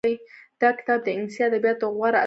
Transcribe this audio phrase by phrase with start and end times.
[0.61, 2.19] دا کتاب د انګليسي ادبياتو غوره اثر بلل کېږي.